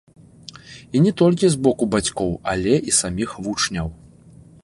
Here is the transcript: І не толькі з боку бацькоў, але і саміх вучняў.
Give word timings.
І 0.95 1.01
не 1.07 1.11
толькі 1.21 1.51
з 1.55 1.59
боку 1.67 1.83
бацькоў, 1.95 2.31
але 2.53 2.73
і 2.93 2.97
саміх 3.03 3.37
вучняў. 3.49 3.87